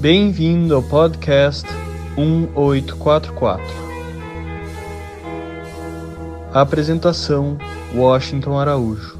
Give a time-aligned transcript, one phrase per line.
[0.00, 1.66] Bem-vindo ao podcast
[2.16, 3.64] 1844.
[6.54, 7.58] Apresentação:
[7.96, 9.18] Washington Araújo.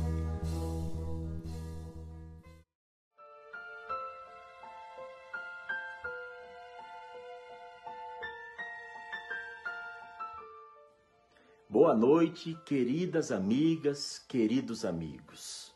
[11.68, 15.74] Boa noite, queridas amigas, queridos amigos.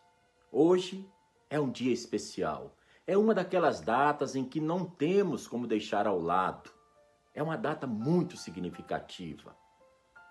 [0.52, 1.04] Hoje
[1.50, 2.72] é um dia especial.
[3.06, 6.70] É uma daquelas datas em que não temos como deixar ao lado.
[7.34, 9.56] É uma data muito significativa,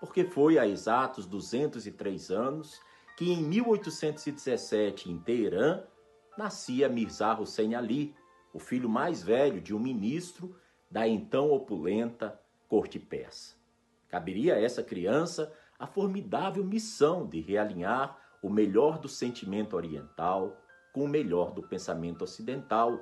[0.00, 2.80] porque foi há exatos 203 anos
[3.16, 5.82] que em 1817, em Teherã,
[6.36, 8.16] nascia Mirza Hussein Ali,
[8.54, 10.56] o filho mais velho de um ministro
[10.90, 13.54] da então opulenta corte persa.
[14.08, 20.56] Caberia a essa criança a formidável missão de realinhar o melhor do sentimento oriental
[20.92, 23.00] com o melhor do pensamento ocidental.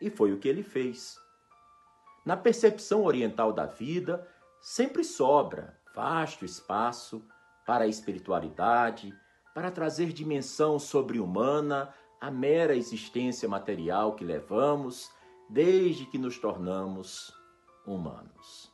[0.00, 1.16] E foi o que ele fez.
[2.24, 4.26] Na percepção oriental da vida,
[4.60, 7.22] sempre sobra vasto espaço
[7.66, 9.14] para a espiritualidade,
[9.54, 15.10] para trazer dimensão sobre-humana à mera existência material que levamos
[15.48, 17.32] desde que nos tornamos
[17.86, 18.72] humanos.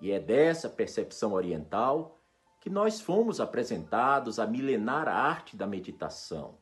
[0.00, 2.20] E é dessa percepção oriental
[2.60, 6.58] que nós fomos apresentados à milenar arte da meditação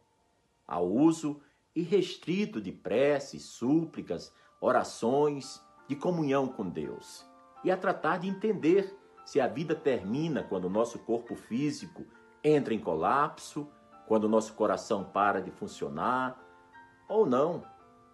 [0.66, 1.40] ao uso
[1.74, 7.26] irrestrito de preces, súplicas, orações, de comunhão com Deus,
[7.62, 12.04] e a tratar de entender se a vida termina quando o nosso corpo físico
[12.42, 13.68] entra em colapso,
[14.06, 16.38] quando o nosso coração para de funcionar,
[17.08, 17.62] ou não,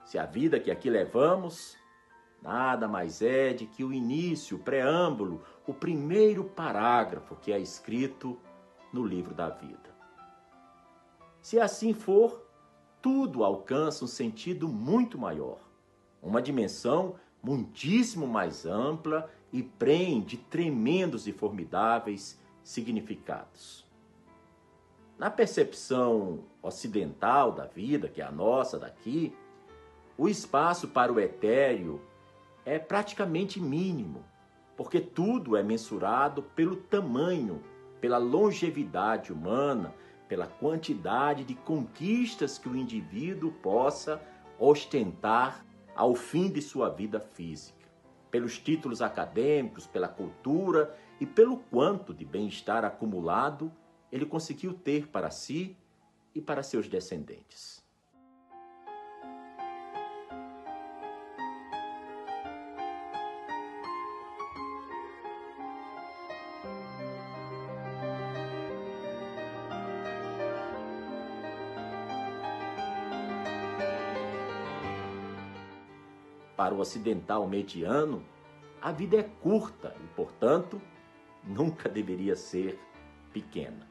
[0.04, 1.76] se a vida que aqui levamos
[2.42, 8.38] nada mais é de que o início, o preâmbulo, o primeiro parágrafo que é escrito
[8.92, 9.89] no livro da vida.
[11.42, 12.46] Se assim for,
[13.00, 15.58] tudo alcança um sentido muito maior,
[16.22, 23.86] uma dimensão muitíssimo mais ampla e prende tremendos e formidáveis significados.
[25.18, 29.34] Na percepção ocidental da vida, que é a nossa daqui,
[30.17, 32.01] o espaço para o etéreo
[32.64, 34.24] é praticamente mínimo,
[34.77, 37.62] porque tudo é mensurado pelo tamanho,
[38.01, 39.95] pela longevidade humana
[40.30, 44.23] pela quantidade de conquistas que o indivíduo possa
[44.61, 47.89] ostentar ao fim de sua vida física,
[48.30, 53.73] pelos títulos acadêmicos, pela cultura e pelo quanto de bem-estar acumulado
[54.13, 55.77] ele conseguiu ter para si
[56.33, 57.80] e para seus descendentes.
[76.70, 78.25] Para o ocidental mediano,
[78.81, 80.81] a vida é curta e, portanto,
[81.42, 82.79] nunca deveria ser
[83.33, 83.89] pequena.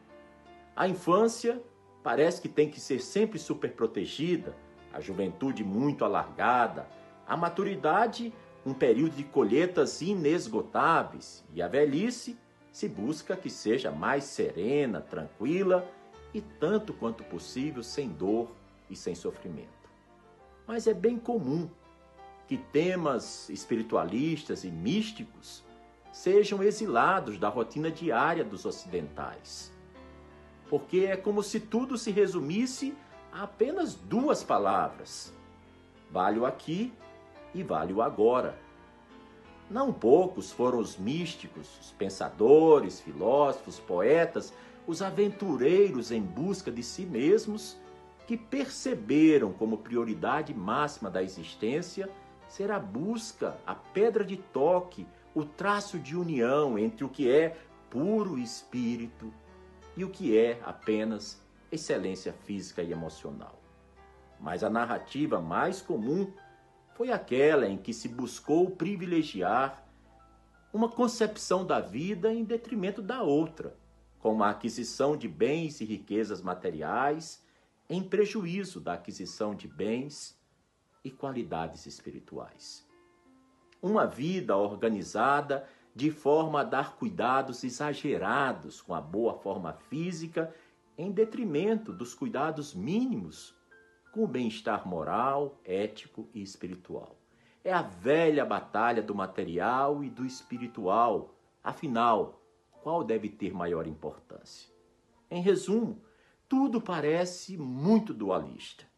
[0.73, 1.61] A infância
[2.01, 4.55] parece que tem que ser sempre superprotegida,
[4.93, 6.87] a juventude muito alargada,
[7.27, 8.33] a maturidade
[8.65, 12.39] um período de colheitas inesgotáveis e a velhice
[12.71, 15.85] se busca que seja mais serena, tranquila
[16.33, 18.49] e tanto quanto possível sem dor
[18.89, 19.67] e sem sofrimento.
[20.65, 21.69] Mas é bem comum
[22.49, 25.63] que temas espiritualistas e místicos
[26.11, 29.71] sejam exilados da rotina diária dos ocidentais.
[30.67, 32.95] Porque é como se tudo se resumisse
[33.31, 35.31] a apenas duas palavras:
[36.09, 36.91] vale o aqui
[37.53, 38.57] e vale o agora.
[39.69, 44.51] Não poucos foram os místicos, os pensadores, filósofos, poetas,
[44.87, 47.77] os aventureiros em busca de si mesmos
[48.25, 52.09] que perceberam como prioridade máxima da existência
[52.49, 57.55] ser a busca, a pedra de toque, o traço de união entre o que é
[57.89, 59.31] puro espírito
[59.95, 63.61] e o que é apenas excelência física e emocional.
[64.39, 66.33] Mas a narrativa mais comum
[66.95, 69.85] foi aquela em que se buscou privilegiar
[70.73, 73.77] uma concepção da vida em detrimento da outra,
[74.19, 77.43] como a aquisição de bens e riquezas materiais
[77.87, 80.38] em prejuízo da aquisição de bens
[81.03, 82.87] e qualidades espirituais.
[83.81, 90.53] Uma vida organizada de forma a dar cuidados exagerados com a boa forma física,
[90.97, 93.55] em detrimento dos cuidados mínimos
[94.11, 97.15] com o bem-estar moral, ético e espiritual.
[97.63, 101.35] É a velha batalha do material e do espiritual.
[101.63, 102.41] Afinal,
[102.81, 104.69] qual deve ter maior importância?
[105.29, 106.01] Em resumo,
[106.47, 108.88] tudo parece muito dualista.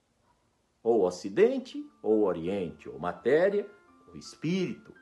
[0.83, 3.69] Ou Ocidente ou Oriente, ou matéria
[4.07, 4.94] ou espírito,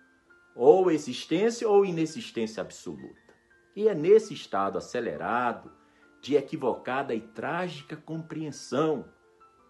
[0.55, 3.33] ou existência ou inexistência absoluta.
[3.75, 5.71] E é nesse estado acelerado
[6.21, 9.05] de equivocada e trágica compreensão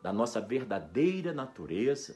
[0.01, 2.15] da nossa verdadeira natureza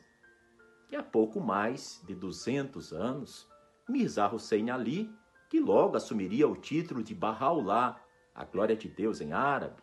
[0.88, 3.48] que há pouco mais de 200 anos,
[3.90, 5.12] Mirza Hussein Ali,
[5.50, 8.00] que logo assumiria o título de Bahá'u'lláh,
[8.34, 9.82] a glória de Deus em árabe,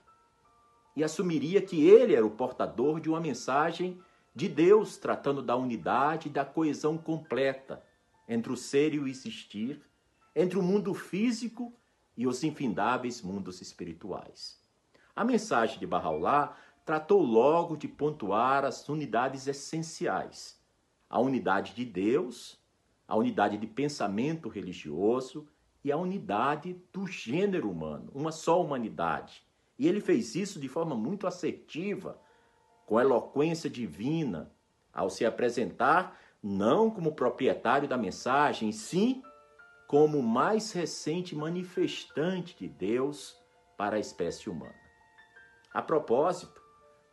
[1.00, 3.98] e assumiria que ele era o portador de uma mensagem
[4.34, 7.82] de Deus tratando da unidade e da coesão completa
[8.28, 9.80] entre o ser e o existir,
[10.36, 11.72] entre o mundo físico
[12.14, 14.62] e os infindáveis mundos espirituais.
[15.16, 16.54] A mensagem de Bahá'u'lláh
[16.84, 20.60] tratou logo de pontuar as unidades essenciais:
[21.08, 22.60] a unidade de Deus,
[23.08, 25.48] a unidade de pensamento religioso
[25.82, 29.48] e a unidade do gênero humano, uma só humanidade.
[29.80, 32.20] E ele fez isso de forma muito assertiva,
[32.84, 34.52] com eloquência divina,
[34.92, 39.22] ao se apresentar não como proprietário da mensagem, sim
[39.88, 43.40] como o mais recente manifestante de Deus
[43.78, 44.74] para a espécie humana.
[45.72, 46.60] A propósito,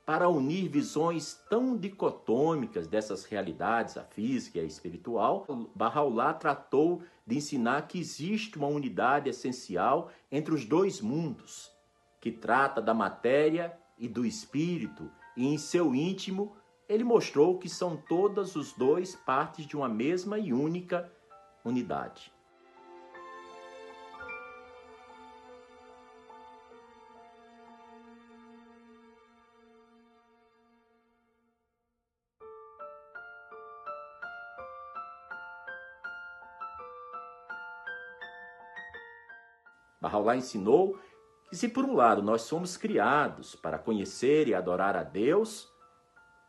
[0.05, 7.37] para unir visões tão dicotômicas dessas realidades, a física e a espiritual, Bahá'u'lláh tratou de
[7.37, 11.76] ensinar que existe uma unidade essencial entre os dois mundos,
[12.27, 16.57] que trata da matéria e do espírito, e em seu íntimo
[16.89, 21.09] ele mostrou que são todas os dois partes de uma mesma e única
[21.63, 22.33] unidade.
[40.01, 40.99] Bahá'u'lláh ensinou
[41.49, 45.67] que se por um lado nós somos criados para conhecer e adorar a Deus,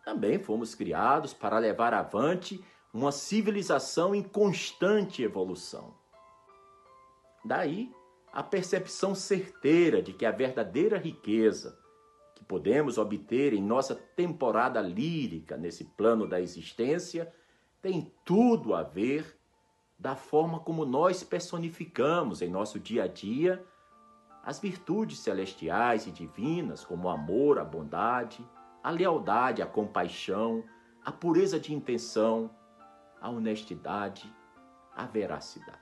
[0.05, 5.95] também fomos criados para levar avante uma civilização em constante evolução.
[7.45, 7.93] Daí
[8.33, 11.79] a percepção certeira de que a verdadeira riqueza
[12.35, 17.33] que podemos obter em nossa temporada lírica nesse plano da existência
[17.81, 19.39] tem tudo a ver
[19.99, 23.65] da forma como nós personificamos em nosso dia a dia
[24.45, 28.47] as virtudes celestiais e divinas, como o amor, a bondade,
[28.83, 30.65] a lealdade, a compaixão,
[31.05, 32.51] a pureza de intenção,
[33.21, 34.33] a honestidade,
[34.95, 35.79] a veracidade.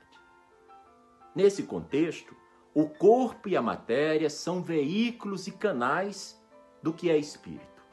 [1.35, 2.35] Nesse contexto,
[2.73, 6.39] o corpo e a matéria são veículos e canais
[6.81, 7.83] do que é espírito.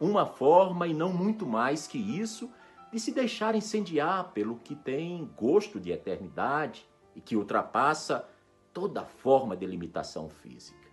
[0.00, 2.50] Uma forma e não muito mais que isso
[2.92, 8.28] de se deixar incendiar pelo que tem gosto de eternidade e que ultrapassa
[8.76, 10.86] toda forma de limitação física.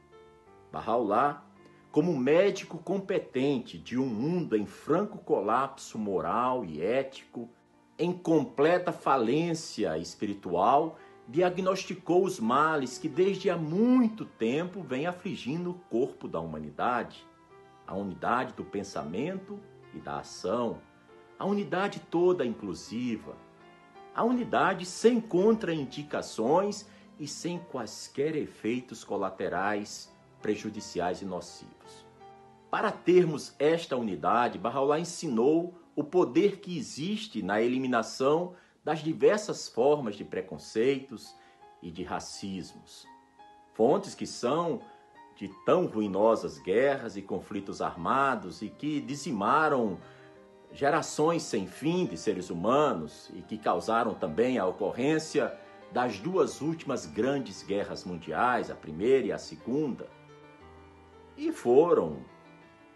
[0.71, 1.43] Bahá'u'lláh,
[1.91, 7.49] como médico competente de um mundo em franco colapso moral e ético,
[7.99, 10.97] em completa falência espiritual,
[11.27, 17.27] diagnosticou os males que desde há muito tempo vem afligindo o corpo da humanidade,
[17.85, 19.59] a unidade do pensamento
[19.93, 20.79] e da ação,
[21.37, 23.35] a unidade toda inclusiva,
[24.15, 26.87] a unidade sem contraindicações
[27.23, 30.11] e sem quaisquer efeitos colaterais
[30.41, 32.05] prejudiciais e nocivos.
[32.69, 40.17] Para termos esta unidade, Bahá'u'lláh ensinou o poder que existe na eliminação das diversas formas
[40.17, 41.33] de preconceitos
[41.81, 43.07] e de racismos,
[43.73, 44.81] fontes que são
[45.37, 49.97] de tão ruinosas guerras e conflitos armados e que dizimaram
[50.73, 55.57] gerações sem fim de seres humanos e que causaram também a ocorrência
[55.93, 60.09] das duas últimas grandes guerras mundiais, a primeira e a segunda.
[61.37, 62.17] E foram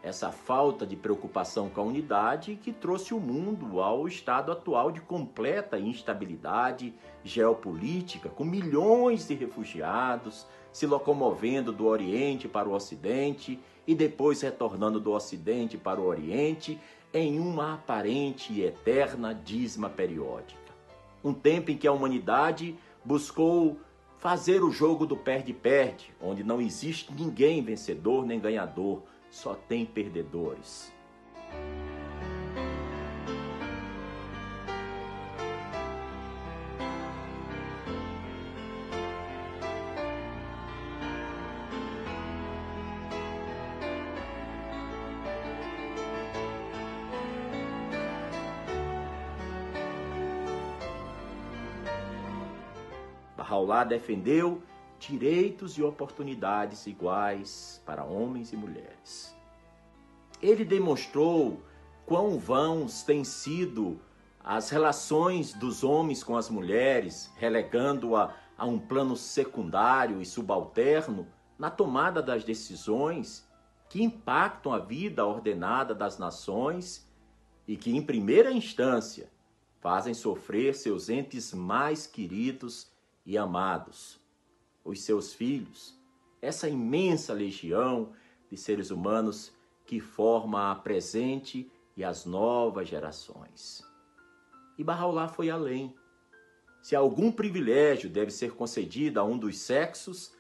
[0.02, 5.02] essa falta de preocupação com a unidade que trouxe o mundo ao estado atual de
[5.02, 13.94] completa instabilidade geopolítica, com milhões de refugiados se locomovendo do Oriente para o Ocidente e
[13.94, 16.80] depois retornando do Ocidente para o Oriente
[17.14, 20.68] em uma aparente e eterna dízima periódica.
[21.24, 22.78] Um tempo em que a humanidade
[23.08, 23.80] buscou
[24.18, 30.94] fazer o jogo do perde-perde, onde não existe ninguém vencedor nem ganhador, só tem perdedores.
[53.78, 54.64] Bahá'u'lláh defendeu
[55.00, 59.36] direitos e oportunidades iguais para homens e mulheres.
[60.42, 61.62] Ele demonstrou
[62.06, 64.00] quão vãos têm sido
[64.44, 71.28] as relações dos homens com as mulheres, relegando-a a um plano secundário e subalterno
[71.60, 73.48] na tomada das decisões
[73.90, 77.08] que impactam a vida ordenada das nações
[77.68, 79.30] e que, em primeira instância,
[79.80, 82.92] fazem sofrer seus entes mais queridos
[83.28, 84.18] e amados,
[84.86, 85.94] os seus filhos,
[86.42, 88.14] essa imensa legião
[88.50, 89.52] de seres humanos
[89.86, 93.84] que forma a presente e as novas gerações.
[94.78, 95.94] E Barraulá foi além.
[96.82, 100.32] Se algum privilégio deve ser concedido a um dos sexos,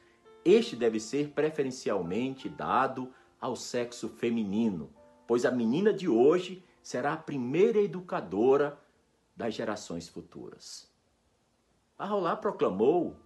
[0.45, 4.89] este deve ser preferencialmente dado ao sexo feminino,
[5.27, 8.79] pois a menina de hoje será a primeira educadora
[9.35, 10.89] das gerações futuras.
[11.97, 13.17] Barraulá proclamou,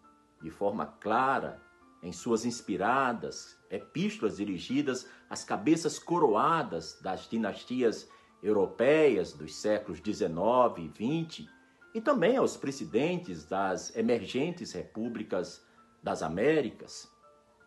[0.42, 1.62] de forma clara,
[2.02, 8.10] em suas inspiradas epístolas dirigidas às cabeças coroadas das dinastias
[8.42, 11.50] europeias dos séculos 19 e 20
[11.94, 15.64] e também aos presidentes das emergentes repúblicas
[16.02, 17.12] das Américas,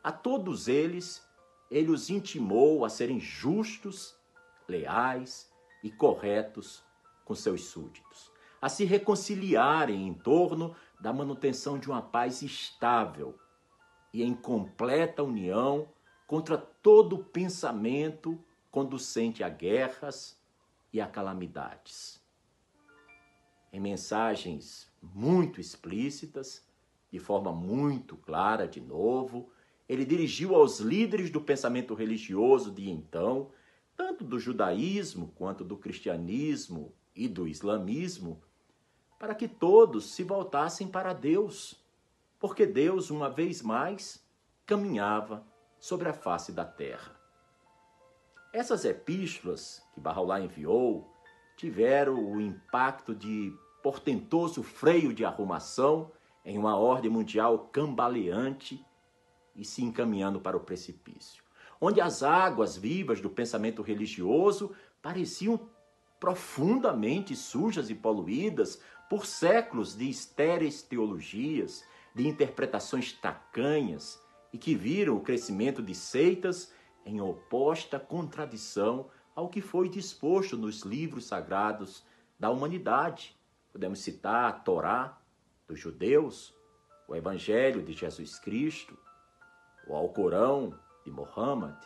[0.02, 1.22] a todos eles
[1.70, 4.16] ele os intimou a serem justos,
[4.66, 5.50] leais
[5.82, 6.82] e corretos
[7.24, 13.38] com seus súditos, a se reconciliarem em torno da manutenção de uma paz estável
[14.10, 15.86] e em completa união
[16.26, 20.42] contra todo pensamento conducente a guerras
[20.90, 22.24] e a calamidades.
[23.70, 26.66] Em mensagens muito explícitas,
[27.12, 29.50] de forma muito clara, de novo,
[29.86, 33.50] ele dirigiu aos líderes do pensamento religioso de então,
[33.94, 38.42] tanto do judaísmo quanto do cristianismo e do islamismo,
[39.24, 41.82] para que todos se voltassem para Deus,
[42.38, 44.22] porque Deus, uma vez mais,
[44.66, 45.42] caminhava
[45.78, 47.18] sobre a face da terra.
[48.52, 51.10] Essas epístolas que Barraulá enviou
[51.56, 53.50] tiveram o impacto de
[53.82, 56.12] portentoso freio de arrumação
[56.44, 58.84] em uma ordem mundial cambaleante
[59.56, 61.42] e se encaminhando para o precipício,
[61.80, 65.58] onde as águas vivas do pensamento religioso pareciam
[66.20, 71.84] profundamente sujas e poluídas por séculos de estéreis teologias,
[72.14, 74.20] de interpretações tacanhas
[74.52, 76.72] e que viram o crescimento de seitas
[77.04, 82.04] em oposta contradição ao que foi disposto nos livros sagrados
[82.38, 83.36] da humanidade.
[83.72, 85.18] Podemos citar a Torá
[85.66, 86.54] dos judeus,
[87.08, 88.96] o Evangelho de Jesus Cristo,
[89.88, 91.76] o Alcorão de Muhammad,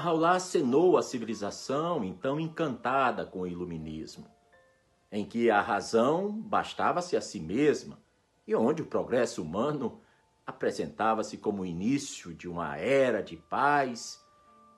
[0.00, 4.26] Bahá'u'lláh acenou a civilização então encantada com o iluminismo,
[5.12, 7.98] em que a razão bastava-se a si mesma
[8.46, 10.00] e onde o progresso humano
[10.46, 14.18] apresentava-se como o início de uma era de paz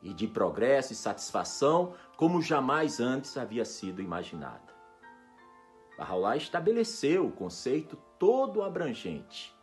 [0.03, 4.75] e de progresso e satisfação como jamais antes havia sido imaginada.
[5.97, 9.55] Bahá'u'lláh estabeleceu o conceito todo abrangente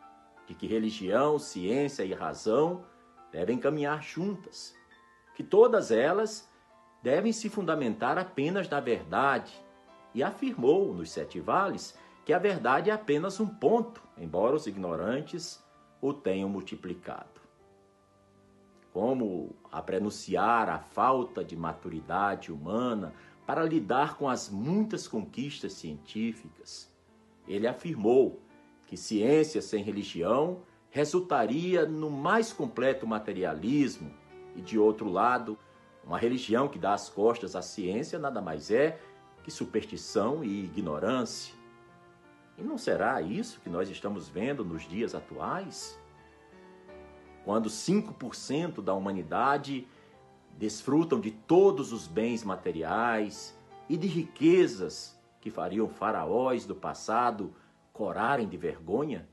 [0.46, 2.82] de que religião, ciência e razão
[3.30, 4.79] devem caminhar juntas
[5.40, 6.46] que todas elas
[7.02, 9.50] devem se fundamentar apenas na verdade,
[10.14, 15.64] e afirmou nos Sete Vales que a verdade é apenas um ponto, embora os ignorantes
[15.98, 17.40] o tenham multiplicado.
[18.92, 23.14] Como a prenunciar a falta de maturidade humana
[23.46, 26.92] para lidar com as muitas conquistas científicas,
[27.48, 28.42] ele afirmou
[28.86, 34.19] que ciência sem religião resultaria no mais completo materialismo
[34.60, 35.58] e de outro lado,
[36.04, 39.00] uma religião que dá as costas à ciência nada mais é
[39.42, 41.54] que superstição e ignorância.
[42.58, 45.98] E não será isso que nós estamos vendo nos dias atuais?
[47.42, 49.88] Quando 5% da humanidade
[50.58, 57.54] desfrutam de todos os bens materiais e de riquezas que fariam faraós do passado
[57.94, 59.26] corarem de vergonha?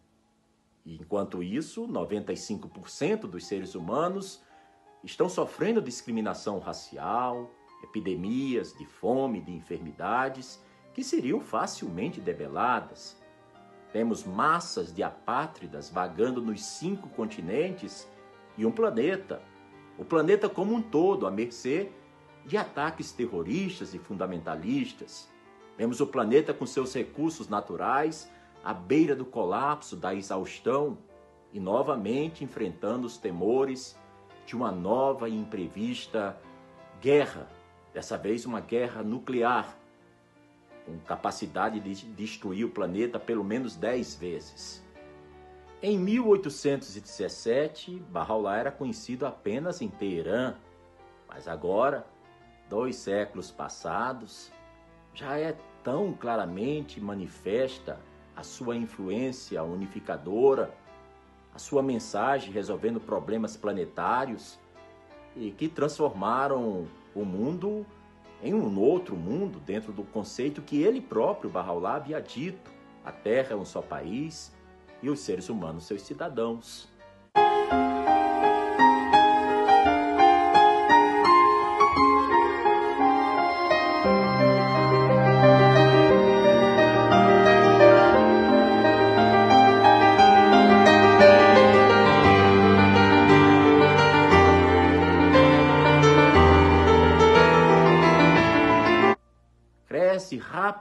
[0.86, 4.41] E enquanto isso, 95% dos seres humanos
[5.04, 7.51] estão sofrendo discriminação racial,
[7.84, 10.63] epidemias de fome, de enfermidades
[10.94, 13.18] que seriam facilmente debeladas.
[13.94, 18.08] Temos massas de apátridas vagando nos cinco continentes
[18.58, 19.42] e um planeta,
[19.98, 21.92] o planeta como um todo, à mercê
[22.46, 25.30] de ataques terroristas e fundamentalistas.
[25.77, 28.32] Vemos o planeta com seus recursos naturais
[28.63, 30.98] à beira do colapso, da exaustão
[31.54, 33.98] e novamente enfrentando os temores
[34.48, 36.38] de uma nova e imprevista
[37.01, 37.50] guerra,
[37.94, 39.77] dessa vez uma guerra nuclear,
[40.86, 44.82] com capacidade de destruir o planeta pelo menos dez vezes.
[45.82, 50.56] Em 1817, Bahá'u'lláh era conhecido apenas em Teherã,
[51.27, 52.08] mas agora,
[52.70, 54.50] dois séculos passados,
[55.13, 58.00] já é tão claramente manifesta
[58.34, 60.74] a sua influência unificadora,
[61.57, 64.59] a sua mensagem resolvendo problemas planetários
[65.35, 66.85] e que transformaram
[67.15, 67.83] o mundo
[68.43, 72.71] em um outro mundo dentro do conceito que ele próprio, Bahá'u'lláh, havia dito.
[73.03, 74.55] A Terra é um só país
[75.01, 76.87] e os seres humanos seus cidadãos.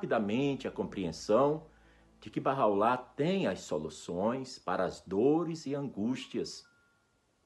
[0.07, 1.67] Rapidamente a compreensão
[2.21, 6.65] de que Bahá'u'lláh tem as soluções para as dores e angústias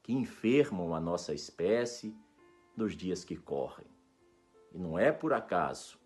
[0.03, 2.15] que enfermam a nossa espécie
[2.77, 3.87] nos dias que correm.
[4.71, 5.99] E não é por acaso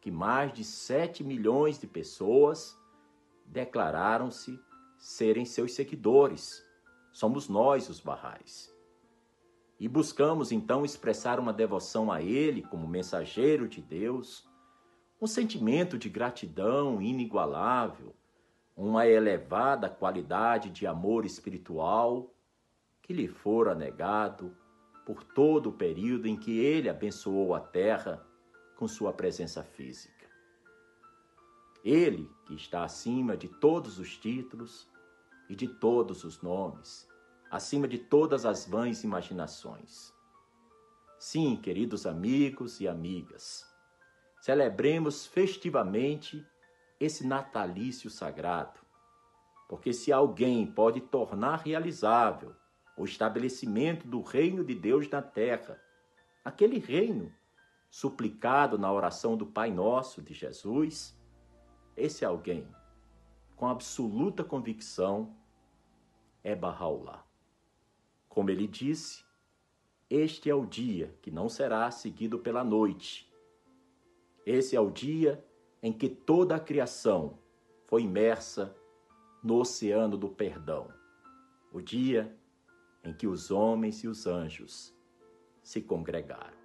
[0.00, 2.76] que mais de 7 milhões de pessoas
[3.46, 4.58] declararam-se
[4.98, 6.64] serem seus seguidores.
[7.12, 8.74] Somos nós os barrais.
[9.78, 14.50] E buscamos então expressar uma devoção a Ele como mensageiro de Deus
[15.22, 18.12] um sentimento de gratidão inigualável,
[18.76, 22.34] uma elevada qualidade de amor espiritual
[23.00, 24.52] que lhe fora negado
[25.06, 28.20] por todo o período em que ele abençoou a terra
[28.76, 30.28] com sua presença física.
[31.84, 34.90] Ele, que está acima de todos os títulos
[35.48, 37.08] e de todos os nomes,
[37.48, 40.12] acima de todas as vãs imaginações.
[41.16, 43.71] Sim, queridos amigos e amigas,
[44.42, 46.44] celebremos festivamente
[46.98, 48.80] esse natalício sagrado.
[49.68, 52.52] Porque se alguém pode tornar realizável
[52.96, 55.80] o estabelecimento do reino de Deus na terra,
[56.44, 57.32] aquele reino
[57.88, 61.16] suplicado na oração do Pai Nosso de Jesus,
[61.96, 62.66] esse alguém,
[63.54, 65.36] com absoluta convicção,
[66.42, 67.22] é Bahá'u'lláh.
[68.28, 69.24] Como ele disse,
[70.10, 73.31] este é o dia que não será seguido pela noite,
[74.44, 75.44] esse é o dia
[75.82, 77.38] em que toda a criação
[77.86, 78.76] foi imersa
[79.42, 80.88] no oceano do perdão.
[81.72, 82.36] O dia
[83.04, 84.94] em que os homens e os anjos
[85.62, 86.61] se congregaram.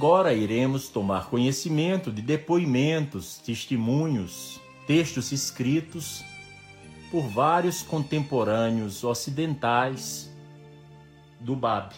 [0.00, 6.24] Agora iremos tomar conhecimento de depoimentos, testemunhos, textos escritos
[7.10, 10.34] por vários contemporâneos ocidentais
[11.38, 11.94] do Bab.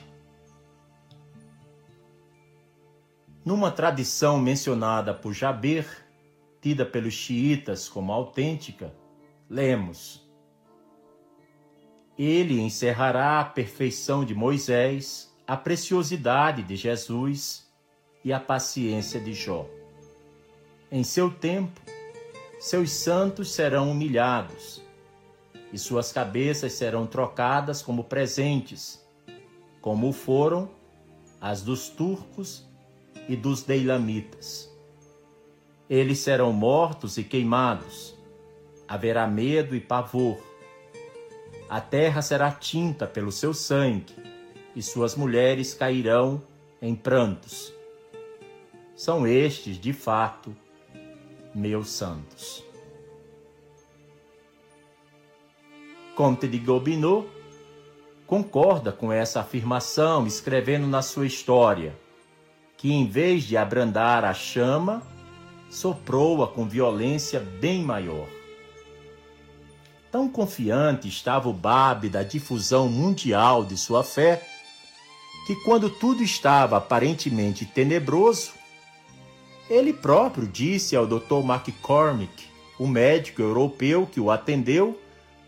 [3.44, 5.86] Numa tradição mencionada por Jaber,
[6.60, 8.92] tida pelos xiitas como autêntica,
[9.48, 10.28] lemos:
[12.18, 17.70] Ele encerrará a perfeição de Moisés, a preciosidade de Jesus
[18.24, 19.66] e a paciência de Jó.
[20.90, 21.80] Em seu tempo,
[22.60, 24.82] seus santos serão humilhados,
[25.72, 29.04] e suas cabeças serão trocadas como presentes,
[29.80, 30.70] como foram
[31.40, 32.68] as dos turcos
[33.28, 34.70] e dos deilamitas.
[35.88, 38.14] Eles serão mortos e queimados,
[38.86, 40.38] haverá medo e pavor.
[41.68, 44.14] A terra será tinta pelo seu sangue,
[44.76, 46.42] e suas mulheres cairão
[46.80, 47.74] em prantos
[49.02, 50.54] são estes, de fato,
[51.52, 52.62] meus santos.
[56.14, 57.26] Comte de Gobineau
[58.28, 61.98] concorda com essa afirmação, escrevendo na sua história
[62.76, 65.02] que, em vez de abrandar a chama,
[65.68, 68.28] soprou-a com violência bem maior.
[70.12, 74.46] Tão confiante estava o Bab da difusão mundial de sua fé,
[75.44, 78.61] que quando tudo estava aparentemente tenebroso,
[79.72, 81.40] ele próprio disse ao Dr.
[81.44, 82.44] McCormick,
[82.78, 84.98] o médico europeu que o atendeu,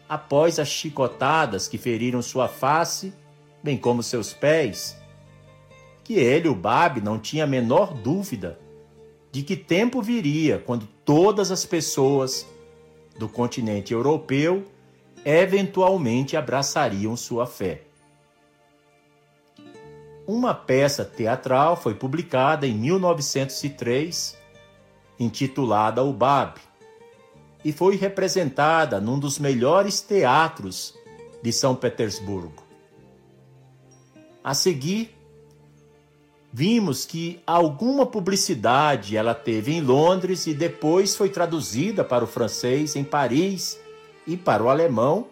[0.09, 3.13] após as chicotadas que feriram sua face,
[3.63, 4.97] bem como seus pés,
[6.03, 8.59] que ele, o Bab, não tinha a menor dúvida
[9.31, 12.47] de que tempo viria quando todas as pessoas
[13.19, 14.65] do continente europeu
[15.25, 17.83] eventualmente abraçariam sua fé.
[20.27, 24.39] Uma peça teatral foi publicada em 1903,
[25.21, 26.59] intitulada O Bab,
[27.63, 30.95] e foi representada num dos melhores teatros
[31.43, 32.65] de São Petersburgo.
[34.43, 35.15] A seguir,
[36.51, 42.97] vimos que alguma publicidade ela teve em Londres e depois foi traduzida para o francês
[42.97, 43.79] em Paris
[44.27, 45.29] e para o alemão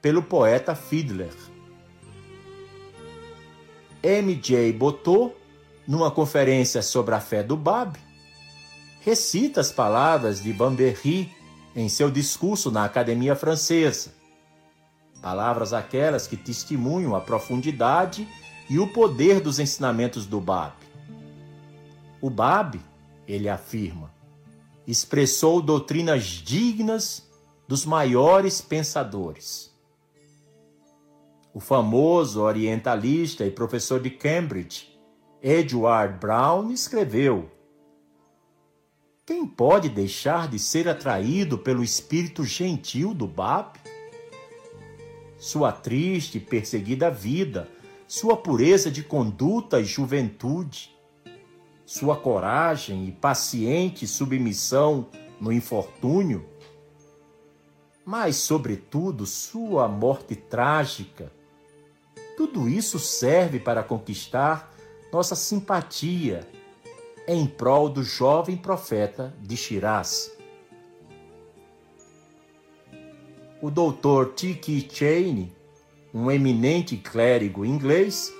[0.00, 1.49] pelo poeta Fiedler.
[4.02, 4.72] M.J.
[4.72, 5.34] Bottot,
[5.86, 7.98] numa conferência sobre a fé do Bab,
[9.02, 11.30] recita as palavras de Bamberry
[11.76, 14.14] em seu discurso na Academia Francesa.
[15.20, 18.26] Palavras aquelas que testemunham a profundidade
[18.70, 20.72] e o poder dos ensinamentos do Bab.
[22.22, 22.80] O Bab,
[23.28, 24.10] ele afirma,
[24.86, 27.28] expressou doutrinas dignas
[27.68, 29.69] dos maiores pensadores
[31.60, 34.98] o famoso orientalista e professor de Cambridge,
[35.42, 37.50] Edward Brown, escreveu:
[39.26, 43.78] Quem pode deixar de ser atraído pelo espírito gentil do Bab?
[45.38, 47.68] Sua triste e perseguida vida,
[48.08, 50.90] sua pureza de conduta e juventude,
[51.84, 56.48] sua coragem e paciente submissão no infortúnio,
[58.02, 61.30] mas, sobretudo, sua morte trágica
[62.40, 64.74] tudo isso serve para conquistar
[65.12, 66.48] nossa simpatia
[67.28, 70.32] em prol do jovem profeta de Shiraz.
[73.60, 74.88] O doutor T.K.
[74.90, 75.52] Cheney,
[76.14, 78.32] um eminente clérigo inglês,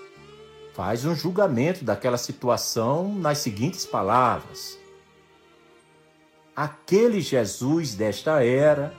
[0.73, 4.79] faz um julgamento daquela situação nas seguintes palavras:
[6.57, 8.95] Aquele Jesus desta era,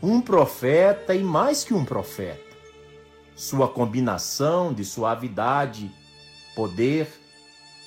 [0.00, 2.49] um profeta e mais que um profeta
[3.40, 5.90] sua combinação de suavidade,
[6.54, 7.08] poder,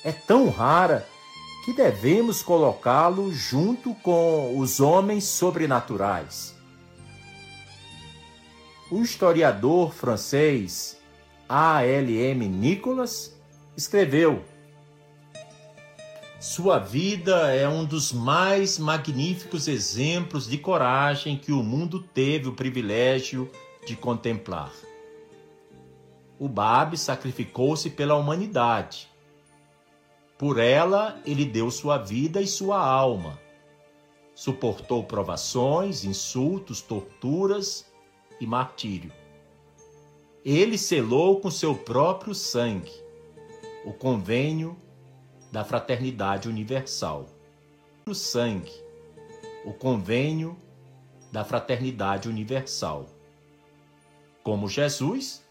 [0.02, 1.06] é tão rara
[1.64, 6.56] que devemos colocá-lo junto com os homens sobrenaturais.
[8.90, 10.98] O historiador francês
[11.48, 12.48] A.L.M.
[12.48, 13.32] Nicolas
[13.76, 14.44] escreveu:
[16.40, 22.54] Sua vida é um dos mais magníficos exemplos de coragem que o mundo teve o
[22.54, 23.48] privilégio
[23.86, 24.72] de contemplar
[26.38, 29.08] o Bab sacrificou-se pela humanidade.
[30.36, 33.38] Por ela, ele deu sua vida e sua alma.
[34.34, 37.86] Suportou provações, insultos, torturas
[38.40, 39.12] e martírio.
[40.44, 42.92] Ele selou com seu próprio sangue
[43.84, 44.76] o convênio
[45.52, 47.28] da fraternidade universal.
[48.06, 48.72] O sangue,
[49.64, 50.56] o convênio
[51.30, 53.06] da fraternidade universal.
[54.42, 55.43] Como Jesus,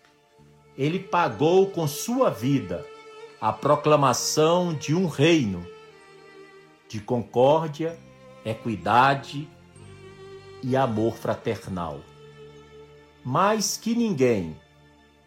[0.77, 2.85] ele pagou com sua vida
[3.39, 5.65] a proclamação de um reino
[6.87, 7.97] de concórdia,
[8.45, 9.47] equidade
[10.63, 11.99] e amor fraternal.
[13.23, 14.55] Mais que ninguém,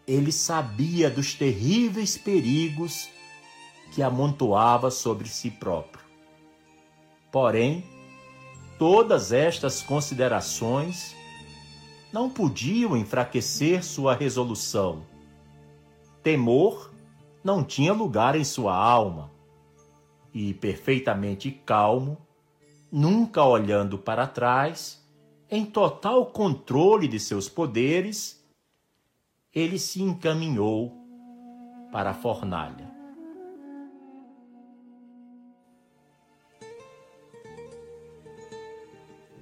[0.06, 3.09] ele sabia dos terríveis perigos
[3.92, 6.04] que amontoava sobre si próprio.
[7.30, 7.85] Porém,
[8.78, 11.14] todas estas considerações
[12.12, 15.15] não podiam enfraquecer sua resolução
[16.27, 16.93] temor
[17.45, 19.31] não tinha lugar em sua alma.
[20.35, 22.19] E, perfeitamente calmo,
[22.91, 25.09] nunca olhando para trás,
[25.49, 28.45] em total controle de seus poderes,
[29.55, 30.93] ele se encaminhou
[31.93, 32.93] para a fornalha.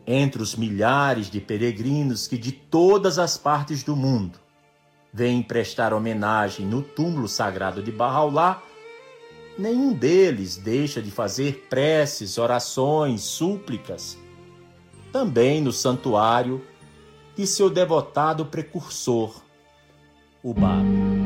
[0.06, 4.43] Entre os milhares de peregrinos que de todas as partes do mundo
[5.14, 8.60] vêm prestar homenagem no túmulo sagrado de Bahá'u'lláh,
[9.56, 14.18] nenhum deles deixa de fazer preces, orações, súplicas,
[15.12, 16.60] também no santuário
[17.36, 19.40] de seu devotado precursor,
[20.42, 21.23] o Bab.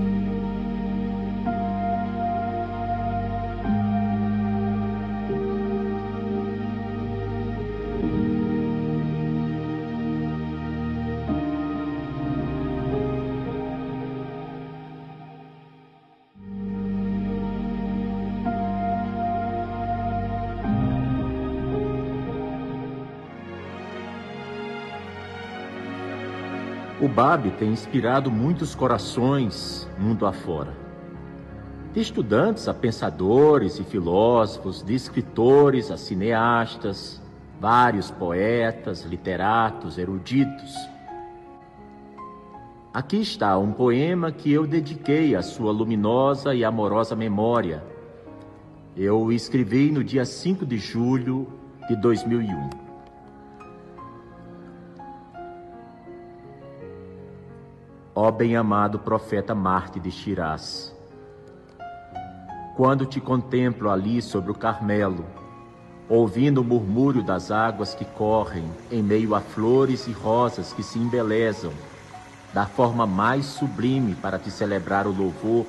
[27.00, 30.74] O Bab tem inspirado muitos corações mundo afora.
[31.92, 37.22] de estudantes a pensadores e filósofos, de escritores a cineastas,
[37.60, 40.74] vários poetas, literatos, eruditos.
[42.92, 47.82] Aqui está um poema que eu dediquei à sua luminosa e amorosa memória.
[48.96, 51.46] Eu o escrevi no dia 5 de julho
[51.88, 52.87] de 2001.
[58.20, 60.92] Ó bem-amado profeta Marte de Shiraz,
[62.76, 65.24] quando te contemplo ali sobre o Carmelo,
[66.08, 70.98] ouvindo o murmúrio das águas que correm em meio a flores e rosas que se
[70.98, 71.70] embelezam
[72.52, 75.64] da forma mais sublime para te celebrar o louvor,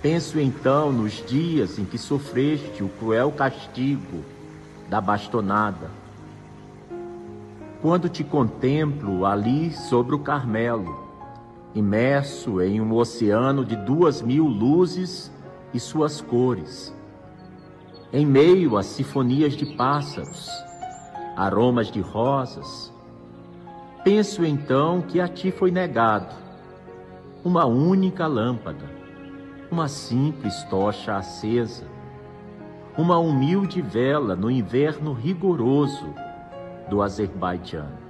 [0.00, 4.24] penso então nos dias em que sofreste o cruel castigo
[4.88, 5.90] da bastonada.
[7.82, 11.07] Quando te contemplo ali sobre o Carmelo,
[11.78, 15.32] imerso em um oceano de duas mil luzes
[15.72, 16.94] e suas cores.
[18.12, 20.50] Em meio a sinfonias de pássaros,
[21.36, 22.92] aromas de rosas,
[24.02, 26.34] penso então que a ti foi negado
[27.44, 28.84] uma única lâmpada,
[29.70, 31.86] uma simples tocha acesa,
[32.96, 36.12] uma humilde vela no inverno rigoroso
[36.90, 38.07] do Azerbaijão.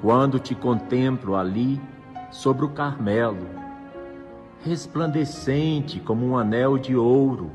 [0.00, 1.80] Quando te contemplo ali
[2.30, 3.46] sobre o Carmelo,
[4.64, 7.50] resplandecente como um anel de ouro,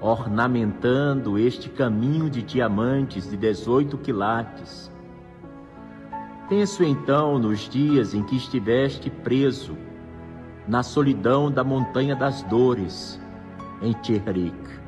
[0.00, 4.90] ornamentando este caminho de diamantes de 18 quilates.
[6.48, 9.76] Penso então nos dias em que estiveste preso
[10.66, 13.20] na solidão da Montanha das Dores,
[13.82, 14.78] em Tcherrik.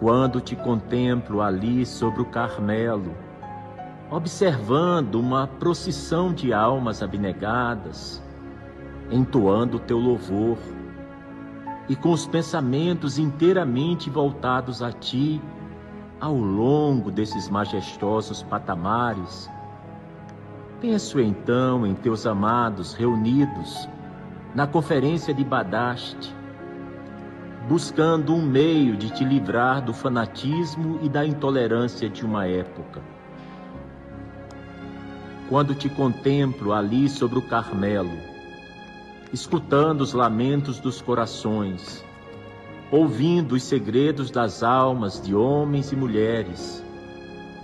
[0.00, 3.14] Quando te contemplo ali sobre o Carmelo,
[4.12, 8.22] observando uma procissão de almas abnegadas,
[9.10, 10.58] entoando o teu louvor
[11.88, 15.40] e com os pensamentos inteiramente voltados a ti
[16.20, 19.50] ao longo desses majestosos patamares.
[20.78, 23.88] Penso então em teus amados reunidos
[24.54, 26.36] na conferência de Badaste,
[27.66, 33.11] buscando um meio de te livrar do fanatismo e da intolerância de uma época.
[35.52, 38.16] Quando te contemplo ali sobre o Carmelo,
[39.34, 42.02] escutando os lamentos dos corações,
[42.90, 46.82] ouvindo os segredos das almas de homens e mulheres,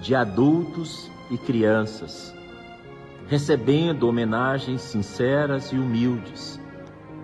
[0.03, 2.35] de adultos e crianças,
[3.27, 6.61] recebendo homenagens sinceras e humildes,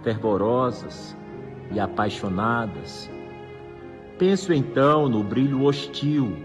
[0.03, 1.15] fervorosas
[1.73, 3.11] e apaixonadas.
[4.19, 6.39] Penso então no brilho hostil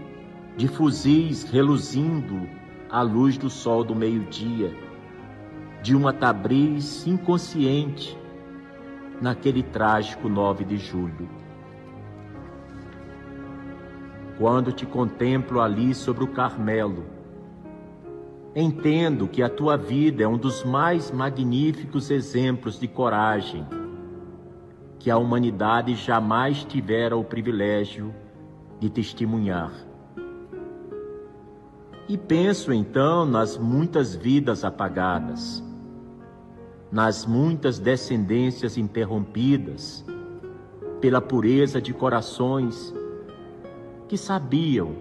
[0.58, 2.59] de fuzis reluzindo
[2.90, 4.74] à luz do sol do meio-dia
[5.82, 8.18] de uma Tabriz inconsciente
[9.20, 11.28] naquele trágico 9 de julho.
[14.38, 17.04] Quando te contemplo ali sobre o Carmelo,
[18.56, 23.66] entendo que a tua vida é um dos mais magníficos exemplos de coragem
[24.98, 28.14] que a humanidade jamais tivera o privilégio
[28.78, 29.89] de testemunhar.
[32.10, 35.62] E penso então nas muitas vidas apagadas
[36.90, 40.04] nas muitas descendências interrompidas
[41.00, 42.92] pela pureza de corações
[44.08, 44.96] que sabiam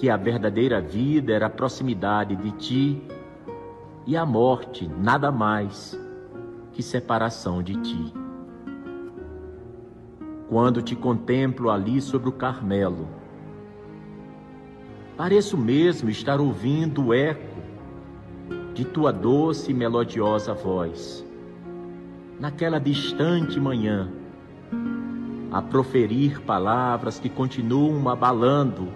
[0.00, 3.02] que a verdadeira vida era a proximidade de ti
[4.04, 5.96] e a morte nada mais
[6.72, 8.12] que separação de ti.
[10.48, 13.06] Quando te contemplo ali sobre o Carmelo,
[15.18, 17.58] pareço mesmo estar ouvindo o eco
[18.72, 21.26] de tua doce e melodiosa voz,
[22.38, 24.12] naquela distante manhã,
[25.50, 28.86] a proferir palavras que continuam abalando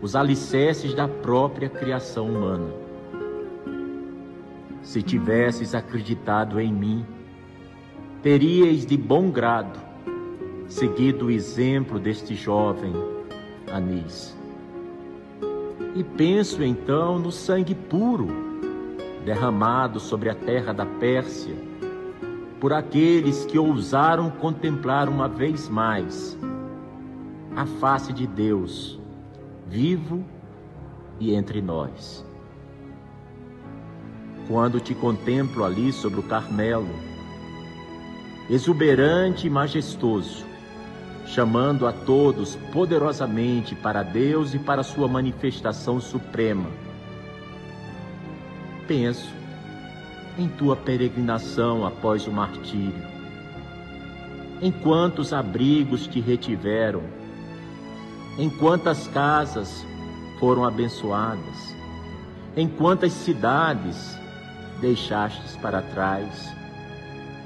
[0.00, 2.72] os alicerces da própria criação humana.
[4.80, 7.04] Se tivesses acreditado em mim,
[8.22, 9.78] teríeis de bom grado
[10.68, 12.94] seguido o exemplo deste jovem
[13.70, 14.43] Anis.
[15.94, 18.26] E penso então no sangue puro
[19.24, 21.54] derramado sobre a terra da Pérsia,
[22.60, 26.36] por aqueles que ousaram contemplar uma vez mais
[27.54, 28.98] a face de Deus,
[29.68, 30.24] vivo
[31.20, 32.24] e entre nós.
[34.48, 36.90] Quando te contemplo ali sobre o Carmelo,
[38.50, 40.44] exuberante e majestoso,
[41.26, 46.68] chamando a todos poderosamente para Deus e para sua manifestação suprema,
[48.86, 49.32] penso
[50.38, 53.14] em tua peregrinação após o martírio?
[54.60, 57.02] Em quantos abrigos te retiveram?
[58.38, 59.84] Em quantas casas
[60.38, 61.74] foram abençoadas?
[62.56, 64.18] Em quantas cidades
[64.80, 66.63] deixastes para trás?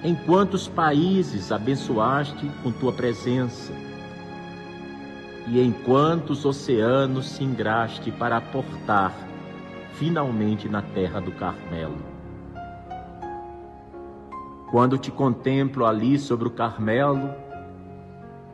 [0.03, 3.73] Em quantos países abençoaste com tua presença?
[5.49, 9.13] E em quantos oceanos singraste para aportar
[9.95, 11.99] finalmente na terra do Carmelo?
[14.71, 17.35] Quando te contemplo ali sobre o Carmelo,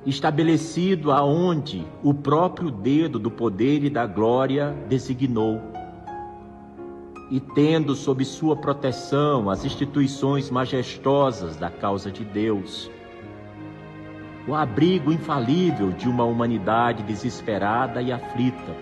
[0.06, 5.60] estabelecido aonde o próprio dedo do poder e da glória designou,
[7.30, 12.90] e tendo sob sua proteção as instituições majestosas da causa de Deus,
[14.46, 18.76] o abrigo infalível de uma humanidade desesperada e aflita,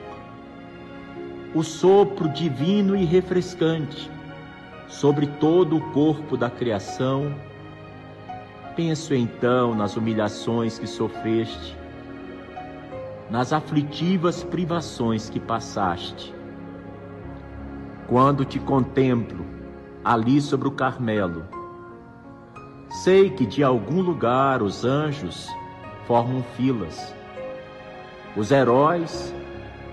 [1.54, 4.10] o sopro divino e refrescante
[4.92, 7.34] sobre todo o corpo da criação.
[8.76, 11.76] Penso então nas humilhações que sofreste,
[13.30, 16.32] nas aflitivas privações que passaste.
[18.12, 19.42] Quando te contemplo
[20.04, 21.46] ali sobre o Carmelo,
[22.90, 25.48] sei que de algum lugar os anjos
[26.06, 27.14] formam filas.
[28.36, 29.34] Os heróis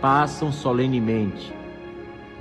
[0.02, 1.58] passam solenemente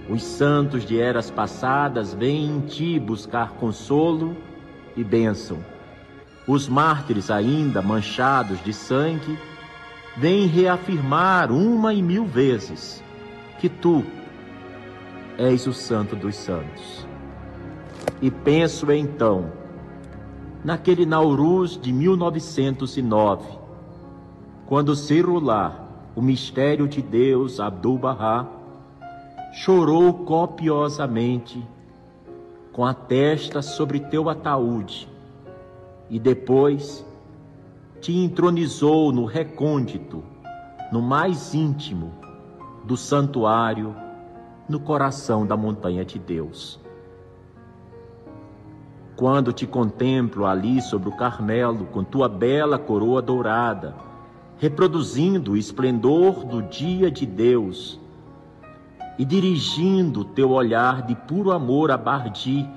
[0.09, 4.37] os santos de eras passadas vêm em ti buscar consolo
[4.97, 5.59] e bênção.
[6.45, 9.39] Os mártires, ainda manchados de sangue,
[10.17, 13.05] vêm reafirmar uma e mil vezes
[13.61, 14.03] que tu
[15.39, 17.07] és o Santo dos Santos.
[18.21, 19.53] E penso então
[20.65, 23.59] naquele Nauruz de 1909,
[24.67, 28.47] quando Cirulá, o mistério de Deus Abdu'l-Bahá,
[29.53, 31.65] chorou copiosamente
[32.73, 35.09] com a testa sobre teu ataúde
[36.11, 37.07] e depois
[38.01, 40.23] te entronizou no recôndito,
[40.93, 42.13] no mais íntimo
[42.85, 43.95] do santuário,
[44.69, 46.79] no coração da montanha de Deus.
[49.17, 53.95] Quando te contemplo ali sobre o Carmelo, com tua bela coroa dourada,
[54.59, 57.99] reproduzindo o esplendor do dia de Deus,
[59.19, 62.69] e dirigindo teu olhar de puro amor a Bardi,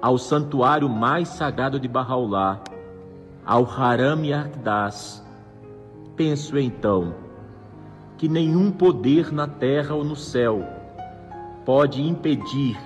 [0.00, 2.60] ao santuário mais sagrado de Barraulá,
[3.44, 5.24] ao Haram Yakdas,
[6.14, 7.14] penso então
[8.20, 10.62] que nenhum poder na terra ou no céu
[11.64, 12.78] pode impedir,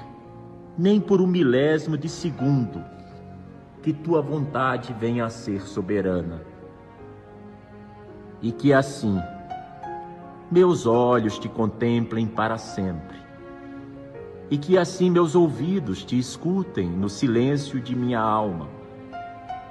[0.78, 2.80] nem por um milésimo de segundo,
[3.82, 6.42] que tua vontade venha a ser soberana.
[8.40, 9.20] E que assim,
[10.52, 13.18] meus olhos te contemplem para sempre,
[14.48, 18.68] e que assim meus ouvidos te escutem no silêncio de minha alma,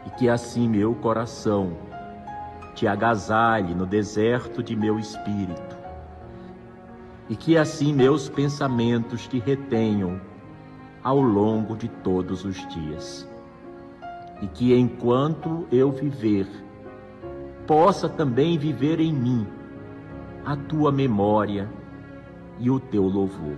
[0.06, 1.93] e que assim meu coração
[2.74, 5.78] te agasalhe no deserto de meu espírito,
[7.30, 10.20] e que assim meus pensamentos te retenham
[11.04, 13.30] ao longo de todos os dias,
[14.42, 16.48] e que enquanto eu viver,
[17.68, 19.48] possa também viver em mim
[20.46, 21.70] a tua memória
[22.60, 23.58] e o teu louvor.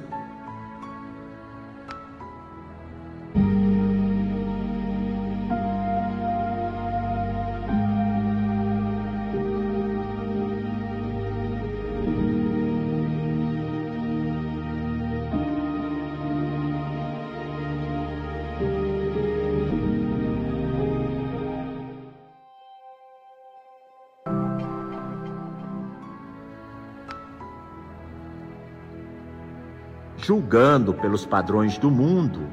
[30.26, 32.48] Julgando pelos padrões do mundo,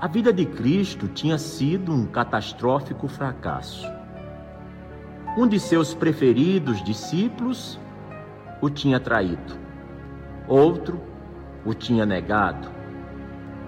[0.00, 3.86] a vida de Cristo tinha sido um catastrófico fracasso.
[5.36, 7.78] Um de seus preferidos discípulos
[8.58, 9.54] o tinha traído,
[10.48, 10.98] outro
[11.62, 12.70] o tinha negado,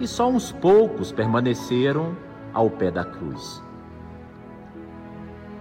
[0.01, 2.17] e só uns poucos permaneceram
[2.55, 3.63] ao pé da cruz.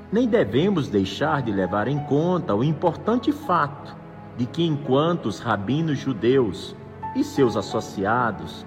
[0.09, 3.93] Nem devemos deixar de levar em conta o importante fato
[4.37, 6.73] de que, enquanto os rabinos judeus
[7.15, 8.65] e seus associados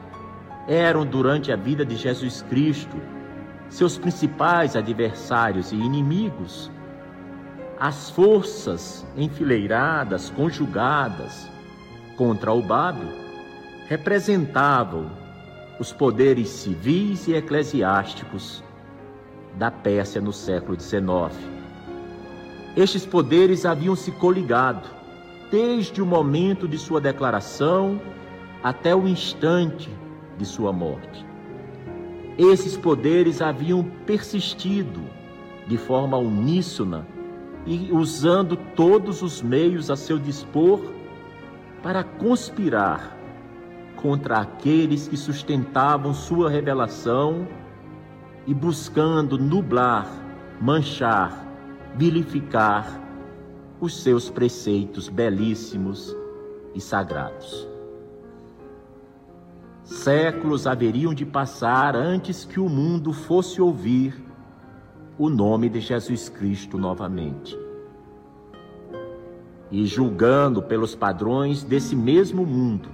[0.66, 2.96] eram, durante a vida de Jesus Cristo,
[3.68, 6.70] seus principais adversários e inimigos.
[7.78, 11.48] As forças enfileiradas, conjugadas
[12.16, 13.08] contra o Bábio,
[13.88, 15.10] representavam
[15.78, 18.62] os poderes civis e eclesiásticos
[19.54, 21.04] da Pérsia no século XIX.
[22.76, 24.88] Estes poderes haviam se coligado
[25.50, 28.00] desde o momento de sua declaração
[28.62, 29.90] até o instante
[30.36, 31.26] de sua morte.
[32.36, 35.00] esses poderes haviam persistido
[35.66, 37.06] de forma uníssona
[37.66, 40.80] e usando todos os meios a seu dispor
[41.82, 43.16] para conspirar
[43.96, 47.46] contra aqueles que sustentavam sua revelação
[48.46, 50.08] e buscando nublar,
[50.60, 51.44] manchar,
[51.96, 53.00] vilificar
[53.80, 56.16] os seus preceitos belíssimos
[56.74, 57.77] e sagrados.
[59.88, 64.22] Séculos haveriam de passar antes que o mundo fosse ouvir
[65.16, 67.58] o nome de Jesus Cristo novamente.
[69.70, 72.90] E julgando pelos padrões desse mesmo mundo,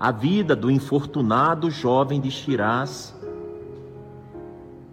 [0.00, 3.14] a vida do infortunado jovem de Shiraz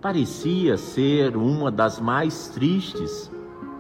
[0.02, 3.32] parecia ser uma das mais tristes,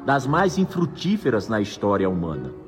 [0.05, 2.64] das mais infrutíferas na história humana.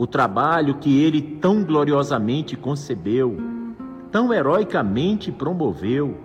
[0.00, 3.36] O trabalho que ele tão gloriosamente concebeu,
[4.10, 6.16] tão heroicamente promoveu,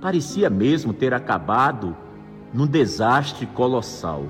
[0.00, 1.96] parecia mesmo ter acabado
[2.52, 4.24] num desastre colossal.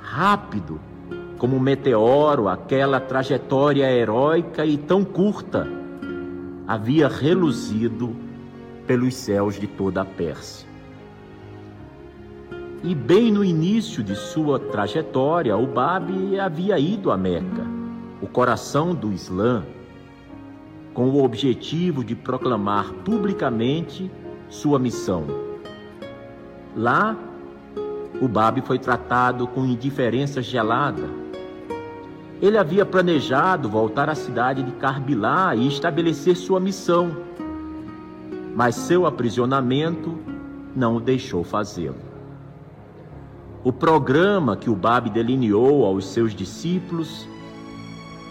[0.00, 0.80] Rápido,
[1.36, 5.68] como um meteoro, aquela trajetória heróica e tão curta
[6.66, 8.16] havia reluzido
[8.86, 10.65] pelos céus de toda a Pérsia.
[12.86, 17.66] E bem no início de sua trajetória, o Babi havia ido a Meca,
[18.22, 19.64] o coração do Islã,
[20.94, 24.08] com o objetivo de proclamar publicamente
[24.48, 25.24] sua missão.
[26.76, 27.16] Lá,
[28.22, 31.10] o Babi foi tratado com indiferença gelada.
[32.40, 37.16] Ele havia planejado voltar à cidade de Carbilá e estabelecer sua missão,
[38.54, 40.16] mas seu aprisionamento
[40.76, 42.05] não o deixou fazê-lo.
[43.66, 47.26] O programa que o Babi delineou aos seus discípulos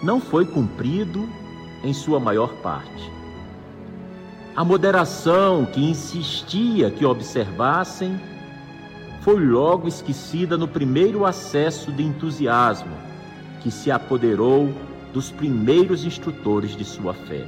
[0.01, 1.27] não foi cumprido
[1.83, 3.11] em sua maior parte.
[4.55, 8.17] A moderação que insistia que observassem
[9.23, 12.95] foi logo esquecida no primeiro acesso de entusiasmo
[13.59, 14.73] que se apoderou
[15.11, 17.45] dos primeiros instrutores de sua fé.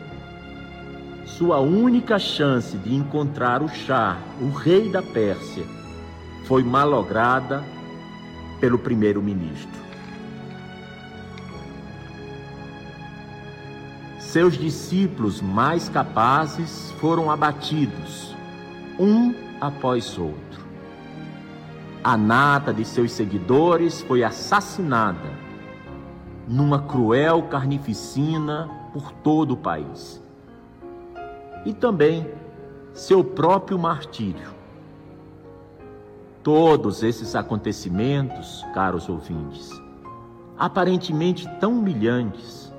[1.26, 5.64] Sua única chance de encontrar o Shah, o rei da Pérsia,
[6.44, 7.77] foi malograda
[8.60, 9.88] pelo primeiro-ministro.
[14.20, 18.36] Seus discípulos mais capazes foram abatidos,
[19.00, 20.66] um após outro.
[22.04, 25.30] A nata de seus seguidores foi assassinada
[26.48, 30.22] numa cruel carnificina por todo o país.
[31.66, 32.30] E também
[32.94, 34.57] seu próprio martírio.
[36.48, 39.70] Todos esses acontecimentos, caros ouvintes,
[40.58, 42.74] aparentemente tão humilhantes,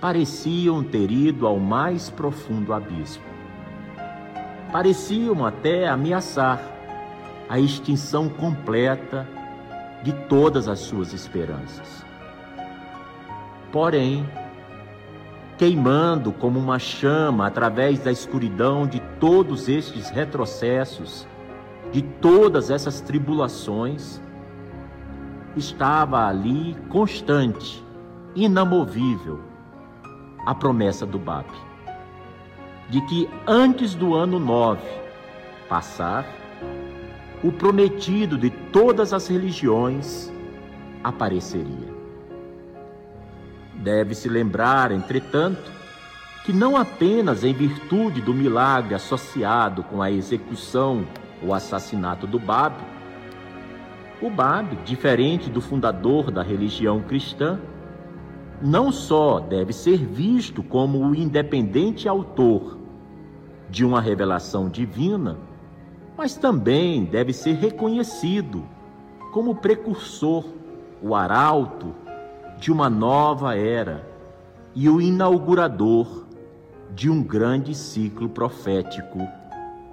[0.00, 3.22] pareciam ter ido ao mais profundo abismo.
[4.72, 6.60] Pareciam até ameaçar
[7.48, 9.24] a extinção completa
[10.02, 12.04] de todas as suas esperanças.
[13.70, 14.28] Porém,
[15.56, 21.24] queimando como uma chama através da escuridão de todos estes retrocessos,
[21.92, 24.20] de todas essas tribulações,
[25.56, 27.84] estava ali constante,
[28.34, 29.40] inamovível,
[30.46, 31.48] a promessa do BAP,
[32.88, 34.80] de que antes do ano 9
[35.68, 36.26] passar,
[37.42, 40.32] o prometido de todas as religiões
[41.04, 41.96] apareceria.
[43.74, 45.70] Deve-se lembrar, entretanto,
[46.44, 51.06] que não apenas em virtude do milagre associado com a execução
[51.42, 52.74] ou assassinato do Bab,
[54.20, 57.60] o Bab, diferente do fundador da religião cristã,
[58.60, 62.76] não só deve ser visto como o independente autor
[63.70, 65.36] de uma revelação divina,
[66.16, 68.64] mas também deve ser reconhecido
[69.32, 70.44] como precursor,
[71.00, 71.94] o arauto
[72.58, 74.04] de uma nova era
[74.74, 76.26] e o inaugurador
[76.92, 79.20] de um grande ciclo profético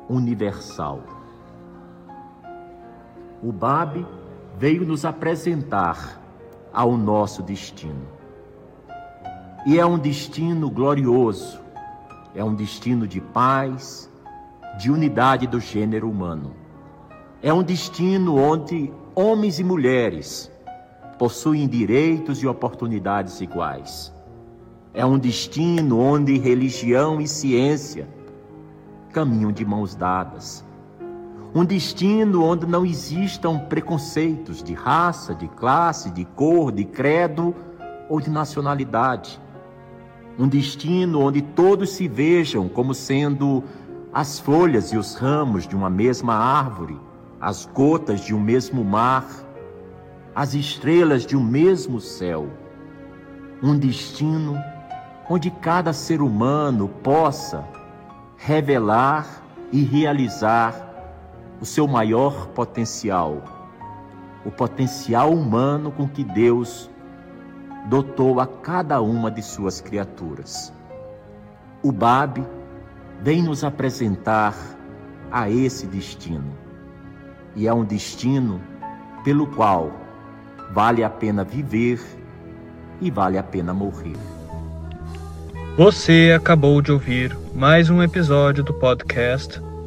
[0.10, 1.04] universal.
[3.46, 4.04] O Babe
[4.58, 6.20] veio nos apresentar
[6.74, 8.08] ao nosso destino.
[9.68, 11.60] E é um destino glorioso,
[12.34, 14.10] é um destino de paz,
[14.80, 16.56] de unidade do gênero humano.
[17.40, 20.52] É um destino onde homens e mulheres
[21.20, 24.12] possuem direitos e oportunidades iguais.
[24.92, 28.10] É um destino onde religião e ciência
[29.14, 30.65] caminham de mãos dadas.
[31.56, 37.56] Um destino onde não existam preconceitos de raça, de classe, de cor, de credo
[38.10, 39.42] ou de nacionalidade
[40.38, 43.64] Um destino onde todos se vejam como sendo
[44.14, 47.00] as folhas e os ramos de uma mesma árvore,
[47.40, 49.26] as gotas de um mesmo mar,
[50.36, 52.50] as estrelas de um mesmo céu.
[53.64, 54.58] Um destino
[55.30, 57.66] onde cada ser humano possa
[58.36, 59.42] revelar
[59.72, 60.86] e realizar
[61.60, 63.44] o seu maior potencial,
[64.46, 66.90] o potencial humano com que Deus
[67.90, 70.74] dotou a cada uma de suas criaturas.
[71.84, 72.46] O BAB
[73.22, 74.56] vem nos apresentar
[75.32, 76.54] a esse destino.
[77.56, 78.62] E é um destino
[79.24, 79.92] pelo qual
[80.74, 82.02] vale a pena viver
[83.00, 84.18] e vale a pena morrer.
[85.78, 89.62] Você acabou de ouvir mais um episódio do podcast